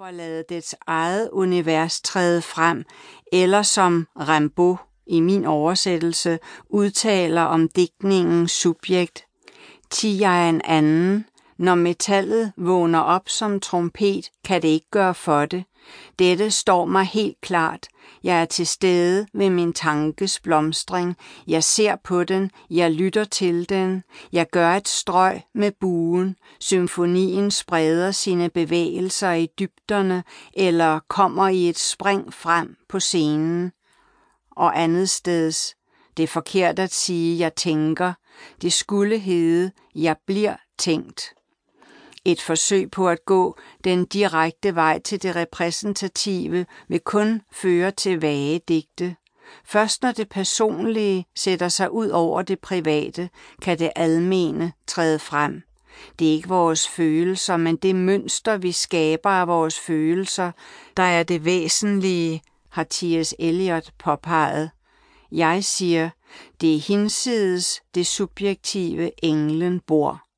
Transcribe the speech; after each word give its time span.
for 0.00 0.06
at 0.06 0.14
lade 0.14 0.44
dets 0.48 0.74
eget 0.86 1.30
univers 1.32 2.00
træde 2.00 2.42
frem, 2.42 2.84
eller 3.32 3.62
som 3.62 4.06
Rimbaud 4.16 4.76
i 5.06 5.20
min 5.20 5.44
oversættelse 5.44 6.38
udtaler 6.68 7.42
om 7.42 7.68
digtningens 7.68 8.52
subjekt, 8.52 9.24
ti 9.90 10.20
jeg 10.20 10.48
en 10.48 10.60
anden, 10.64 11.24
når 11.60 11.74
metallet 11.74 12.52
vågner 12.56 12.98
op 12.98 13.28
som 13.28 13.60
trompet, 13.60 14.30
kan 14.44 14.62
det 14.62 14.68
ikke 14.68 14.90
gøre 14.90 15.14
for 15.14 15.46
det. 15.46 15.64
Dette 16.18 16.50
står 16.50 16.84
mig 16.84 17.04
helt 17.04 17.40
klart. 17.40 17.88
Jeg 18.24 18.40
er 18.40 18.44
til 18.44 18.66
stede 18.66 19.26
ved 19.34 19.50
min 19.50 19.72
tankes 19.72 20.40
blomstring. 20.40 21.16
Jeg 21.46 21.64
ser 21.64 21.96
på 22.04 22.24
den. 22.24 22.50
Jeg 22.70 22.90
lytter 22.90 23.24
til 23.24 23.68
den. 23.68 24.02
Jeg 24.32 24.46
gør 24.50 24.74
et 24.74 24.88
strøg 24.88 25.40
med 25.54 25.72
buen. 25.80 26.36
Symfonien 26.60 27.50
spreder 27.50 28.10
sine 28.10 28.50
bevægelser 28.50 29.32
i 29.32 29.48
dybderne 29.58 30.24
eller 30.54 31.00
kommer 31.08 31.48
i 31.48 31.68
et 31.68 31.78
spring 31.78 32.34
frem 32.34 32.76
på 32.88 33.00
scenen. 33.00 33.72
Og 34.50 34.80
andet 34.82 35.10
steds. 35.10 35.74
Det 36.16 36.22
er 36.22 36.26
forkert 36.26 36.78
at 36.78 36.92
sige, 36.92 37.38
jeg 37.38 37.54
tænker. 37.54 38.12
Det 38.62 38.72
skulle 38.72 39.18
hedde, 39.18 39.70
jeg 39.94 40.16
bliver 40.26 40.56
tænkt. 40.78 41.20
Et 42.24 42.40
forsøg 42.40 42.90
på 42.90 43.08
at 43.08 43.24
gå 43.24 43.58
den 43.84 44.04
direkte 44.04 44.74
vej 44.74 45.00
til 45.00 45.22
det 45.22 45.36
repræsentative 45.36 46.66
vil 46.88 47.00
kun 47.00 47.42
føre 47.52 47.90
til 47.90 48.20
vage 48.20 48.60
digte. 48.68 49.16
Først 49.64 50.02
når 50.02 50.12
det 50.12 50.28
personlige 50.28 51.26
sætter 51.36 51.68
sig 51.68 51.92
ud 51.92 52.08
over 52.08 52.42
det 52.42 52.58
private, 52.58 53.30
kan 53.62 53.78
det 53.78 53.90
almene 53.96 54.72
træde 54.86 55.18
frem. 55.18 55.62
Det 56.18 56.28
er 56.28 56.32
ikke 56.32 56.48
vores 56.48 56.88
følelser, 56.88 57.56
men 57.56 57.76
det 57.76 57.96
mønster, 57.96 58.56
vi 58.56 58.72
skaber 58.72 59.30
af 59.30 59.48
vores 59.48 59.78
følelser, 59.78 60.52
der 60.96 61.02
er 61.02 61.22
det 61.22 61.44
væsentlige, 61.44 62.42
har 62.68 62.84
T.S. 62.84 63.34
Eliot 63.38 63.92
påpeget. 63.98 64.70
Jeg 65.32 65.64
siger, 65.64 66.10
det 66.60 66.74
er 66.74 66.80
hinsides 66.80 67.82
det 67.94 68.06
subjektive 68.06 69.24
englen 69.24 69.80
bor. 69.80 70.29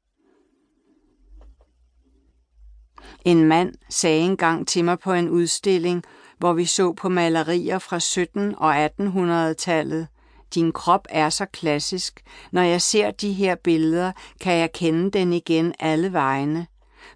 En 3.24 3.44
mand 3.44 3.74
sagde 3.88 4.20
engang 4.20 4.68
til 4.68 4.84
mig 4.84 4.98
på 4.98 5.12
en 5.12 5.28
udstilling, 5.28 6.02
hvor 6.38 6.52
vi 6.52 6.64
så 6.64 6.92
på 6.92 7.08
malerier 7.08 7.78
fra 7.78 7.98
17- 7.98 8.58
og 8.58 8.84
1800-tallet. 8.84 10.06
Din 10.54 10.72
krop 10.72 11.06
er 11.10 11.28
så 11.28 11.46
klassisk. 11.46 12.20
Når 12.52 12.62
jeg 12.62 12.82
ser 12.82 13.10
de 13.10 13.32
her 13.32 13.54
billeder, 13.54 14.12
kan 14.40 14.52
jeg 14.52 14.72
kende 14.72 15.10
den 15.10 15.32
igen 15.32 15.74
alle 15.78 16.12
vegne. 16.12 16.66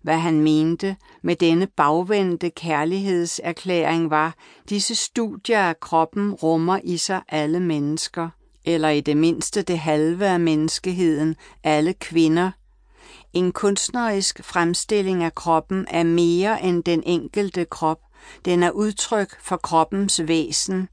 Hvad 0.02 0.18
han 0.18 0.40
mente 0.40 0.96
med 1.22 1.36
denne 1.36 1.66
bagvendte 1.66 2.50
kærlighedserklæring 2.50 4.10
var, 4.10 4.34
disse 4.68 4.94
studier 4.94 5.60
af 5.60 5.80
kroppen 5.80 6.32
rummer 6.32 6.80
i 6.84 6.96
sig 6.96 7.22
alle 7.28 7.60
mennesker, 7.60 8.28
eller 8.64 8.88
i 8.88 9.00
det 9.00 9.16
mindste 9.16 9.62
det 9.62 9.78
halve 9.78 10.26
af 10.26 10.40
menneskeheden, 10.40 11.36
alle 11.64 11.92
kvinder, 11.92 12.50
en 13.36 13.52
kunstnerisk 13.52 14.44
fremstilling 14.44 15.24
af 15.24 15.34
kroppen 15.34 15.86
er 15.90 16.02
mere 16.02 16.62
end 16.62 16.84
den 16.84 17.02
enkelte 17.06 17.64
krop. 17.64 18.00
Den 18.44 18.62
er 18.62 18.70
udtryk 18.70 19.40
for 19.40 19.56
kroppens 19.56 20.20
væsen. 20.28 20.88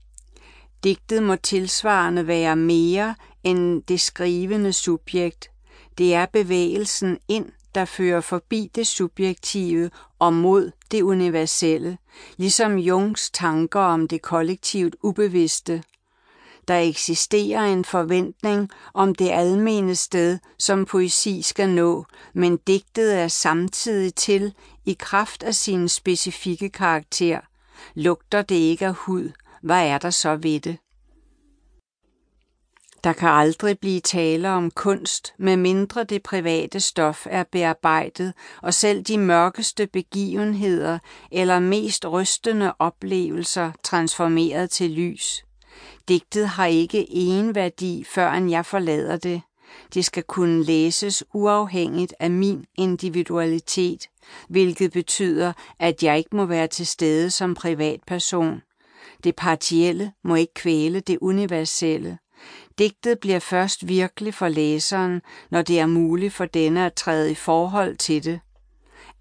Digtet 0.83 1.23
må 1.23 1.36
tilsvarende 1.36 2.27
være 2.27 2.55
mere 2.55 3.16
end 3.44 3.83
det 3.83 4.02
skrivende 4.02 4.73
subjekt. 4.73 5.52
Det 5.97 6.14
er 6.14 6.25
bevægelsen 6.25 7.17
ind, 7.27 7.45
der 7.75 7.86
fører 7.86 8.21
forbi 8.21 8.71
det 8.75 8.88
subjektive 8.88 9.89
og 10.19 10.33
mod 10.33 10.71
det 10.91 11.02
universelle, 11.02 11.97
ligesom 12.38 12.77
Jungs 12.77 13.30
tanker 13.31 13.80
om 13.80 14.08
det 14.08 14.21
kollektivt 14.21 14.95
ubevidste. 15.03 15.83
Der 16.67 16.80
eksisterer 16.80 17.61
en 17.61 17.86
forventning 17.86 18.69
om 18.94 19.16
det 19.16 19.30
almene 19.30 19.95
sted, 19.95 20.39
som 20.60 20.86
poesi 20.86 21.42
skal 21.42 21.70
nå, 21.70 22.05
men 22.33 22.58
digtet 22.58 23.20
er 23.20 23.27
samtidig 23.27 24.15
til 24.15 24.54
i 24.86 24.93
kraft 24.99 25.43
af 25.43 25.55
sin 25.55 25.89
specifikke 25.89 26.70
karakter. 26.70 27.39
Lugter 27.95 28.42
det 28.42 28.55
ikke 28.55 28.86
af 28.86 28.93
hud, 28.93 29.30
hvad 29.61 29.87
er 29.87 29.98
der 29.98 30.10
så 30.10 30.36
ved 30.36 30.60
det? 30.60 30.77
Der 33.04 33.14
kan 33.14 33.30
aldrig 33.30 33.80
blive 33.80 33.99
tale 33.99 34.49
om 34.49 34.71
kunst, 34.71 35.33
medmindre 35.37 36.04
det 36.04 36.23
private 36.23 36.80
stof 36.80 37.27
er 37.30 37.43
bearbejdet, 37.52 38.33
og 38.61 38.73
selv 38.73 39.04
de 39.04 39.17
mørkeste 39.17 39.87
begivenheder 39.87 40.99
eller 41.32 41.60
mest 41.60 42.05
rystende 42.05 42.73
oplevelser 42.80 43.71
transformeret 43.83 44.70
til 44.70 44.92
lys. 44.92 45.45
Digtet 46.08 46.48
har 46.48 46.66
ikke 46.66 47.06
en 47.10 47.56
værdi, 47.56 48.04
før 48.04 48.34
jeg 48.34 48.66
forlader 48.66 49.17
det. 49.17 49.42
Det 49.94 50.06
skal 50.06 50.23
kunne 50.23 50.64
læses 50.64 51.23
uafhængigt 51.34 52.14
af 52.20 52.32
min 52.32 52.66
individualitet, 52.76 54.08
hvilket 54.50 54.92
betyder, 54.92 55.54
at 55.80 56.04
jeg 56.04 56.17
ikke 56.17 56.36
må 56.36 56.45
være 56.45 56.67
til 56.67 56.88
stede 56.88 57.32
som 57.32 57.56
privatperson. 57.56 58.61
Det 59.23 59.36
partielle 59.36 60.11
må 60.23 60.36
ikke 60.36 60.54
kvæle 60.54 61.00
det 61.00 61.17
universelle. 61.22 62.17
Digtet 62.78 63.20
bliver 63.20 63.40
først 63.40 63.88
virkelig 63.88 64.34
for 64.34 64.48
læseren, 64.48 65.22
når 65.52 65.61
det 65.61 65.80
er 65.80 65.86
muligt 65.86 66.34
for 66.34 66.45
denne 66.45 66.86
at 66.86 66.94
træde 66.94 67.32
i 67.32 67.36
forhold 67.36 67.98
til 67.98 68.23
det. 68.23 68.40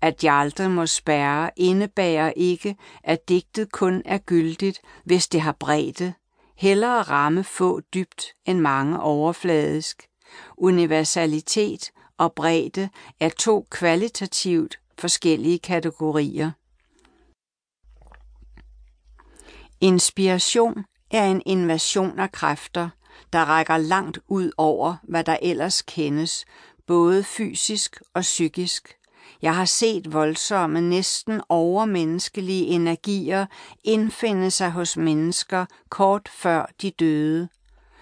At 0.01 0.25
jeg 0.25 0.35
aldrig 0.35 0.71
må 0.71 0.87
spærre 0.87 1.51
indebærer 1.57 2.33
ikke, 2.37 2.77
at 3.05 3.29
digtet 3.29 3.73
kun 3.73 4.03
er 4.05 4.19
gyldigt, 4.19 4.81
hvis 5.05 5.29
det 5.29 5.41
har 5.41 5.57
bredde, 5.61 6.15
Hellere 6.63 7.03
ramme 7.03 7.45
få 7.45 7.81
dybt 7.81 8.25
end 8.45 8.61
mange 8.61 9.01
overfladisk. 9.01 10.09
Universalitet 10.57 11.91
og 12.19 12.33
bredde 12.33 12.89
er 13.21 13.29
to 13.29 13.67
kvalitativt 13.71 14.81
forskellige 14.99 15.59
kategorier. 15.59 16.51
Inspiration 19.81 20.85
er 21.11 21.25
en 21.25 21.43
invasion 21.47 22.19
af 22.19 22.33
kræfter, 22.33 22.89
der 23.33 23.45
rækker 23.45 23.77
langt 23.77 24.19
ud 24.29 24.51
over, 24.57 24.97
hvad 25.03 25.25
der 25.25 25.37
ellers 25.43 25.83
kendes, 25.83 26.45
både 26.87 27.25
fysisk 27.25 28.03
og 28.15 28.21
psykisk. 28.21 29.02
Jeg 29.43 29.57
har 29.57 29.65
set 29.65 30.13
voldsomme, 30.13 30.81
næsten 30.81 31.41
overmenneskelige 31.49 32.67
energier 32.67 33.47
indfinde 33.85 34.51
sig 34.51 34.71
hos 34.71 34.97
mennesker 34.97 35.67
kort 35.89 36.29
før 36.29 36.67
de 36.83 36.91
døde. 36.91 37.49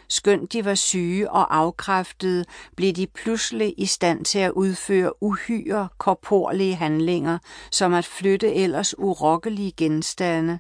Skønt 0.09 0.53
de 0.53 0.65
var 0.65 0.75
syge 0.75 1.31
og 1.31 1.57
afkræftede, 1.57 2.45
blev 2.77 2.93
de 2.93 3.07
pludselig 3.07 3.75
i 3.79 3.87
stand 3.87 4.25
til 4.25 4.39
at 4.39 4.51
udføre 4.51 5.23
uhyre 5.23 5.89
korporlige 5.99 6.75
handlinger, 6.75 7.39
som 7.71 7.95
at 7.95 8.05
flytte 8.05 8.55
ellers 8.55 8.99
urokkelige 8.99 9.73
genstande. 9.77 10.59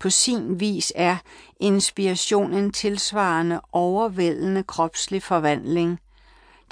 På 0.00 0.10
sin 0.10 0.60
vis 0.60 0.92
er 0.96 1.16
inspiration 1.60 2.52
en 2.52 2.72
tilsvarende 2.72 3.60
overvældende 3.72 4.62
kropslig 4.62 5.22
forvandling– 5.22 5.98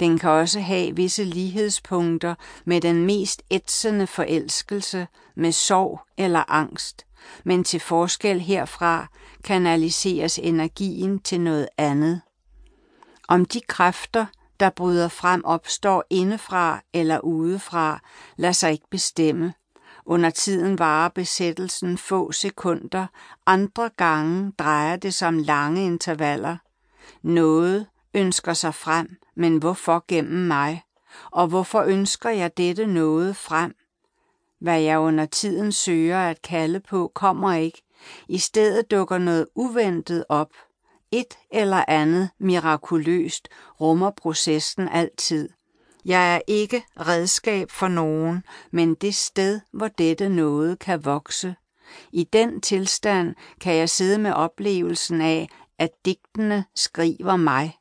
den 0.01 0.19
kan 0.19 0.29
også 0.29 0.59
have 0.59 0.95
visse 0.95 1.23
lighedspunkter 1.23 2.35
med 2.65 2.81
den 2.81 3.05
mest 3.05 3.41
ætsende 3.51 4.07
forelskelse, 4.07 5.07
med 5.35 5.51
sorg 5.51 5.99
eller 6.17 6.51
angst, 6.51 7.05
men 7.43 7.63
til 7.63 7.79
forskel 7.79 8.39
herfra 8.39 9.07
kanaliseres 9.43 10.39
energien 10.39 11.19
til 11.19 11.41
noget 11.41 11.67
andet. 11.77 12.21
Om 13.27 13.45
de 13.45 13.61
kræfter, 13.67 14.25
der 14.59 14.69
bryder 14.69 15.07
frem, 15.07 15.45
opstår 15.45 16.03
indefra 16.09 16.81
eller 16.93 17.19
udefra, 17.19 17.99
lader 18.35 18.51
sig 18.51 18.71
ikke 18.71 18.89
bestemme. 18.91 19.53
Under 20.05 20.29
tiden 20.29 20.79
varer 20.79 21.09
besættelsen 21.09 21.97
få 21.97 22.31
sekunder, 22.31 23.07
andre 23.45 23.89
gange 23.97 24.51
drejer 24.59 24.95
det 24.95 25.13
sig 25.13 25.27
om 25.27 25.37
lange 25.37 25.85
intervaller. 25.85 26.57
Noget 27.21 27.85
ønsker 28.13 28.53
sig 28.53 28.75
frem, 28.75 29.17
men 29.35 29.57
hvorfor 29.57 30.05
gennem 30.07 30.47
mig? 30.47 30.83
Og 31.31 31.47
hvorfor 31.47 31.81
ønsker 31.81 32.29
jeg 32.29 32.57
dette 32.57 32.87
noget 32.87 33.35
frem? 33.35 33.75
Hvad 34.59 34.81
jeg 34.81 34.99
under 34.99 35.25
tiden 35.25 35.71
søger 35.71 36.19
at 36.29 36.41
kalde 36.41 36.79
på, 36.79 37.11
kommer 37.15 37.53
ikke. 37.53 37.81
I 38.27 38.37
stedet 38.37 38.91
dukker 38.91 39.17
noget 39.17 39.47
uventet 39.55 40.25
op. 40.29 40.49
Et 41.11 41.37
eller 41.51 41.85
andet 41.87 42.29
mirakuløst 42.39 43.47
rummer 43.81 44.11
processen 44.11 44.87
altid. 44.87 45.49
Jeg 46.05 46.35
er 46.35 46.41
ikke 46.47 46.83
redskab 46.99 47.71
for 47.71 47.87
nogen, 47.87 48.43
men 48.71 48.95
det 48.95 49.15
sted, 49.15 49.59
hvor 49.71 49.87
dette 49.87 50.29
noget 50.29 50.79
kan 50.79 51.05
vokse. 51.05 51.55
I 52.11 52.23
den 52.23 52.61
tilstand 52.61 53.35
kan 53.61 53.75
jeg 53.75 53.89
sidde 53.89 54.17
med 54.17 54.33
oplevelsen 54.33 55.21
af, 55.21 55.49
at 55.79 55.89
digtene 56.05 56.65
skriver 56.75 57.35
mig. 57.35 57.77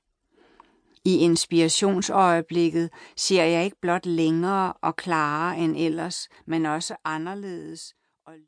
I 1.05 1.19
inspirationsøjeblikket 1.19 2.91
ser 3.17 3.45
jeg 3.45 3.65
ikke 3.65 3.81
blot 3.83 4.07
længere 4.07 4.73
og 4.73 4.97
klarere 4.97 5.59
end 5.59 5.77
ellers, 5.77 6.29
men 6.47 6.67
også 6.67 6.97
anderledes, 7.05 7.95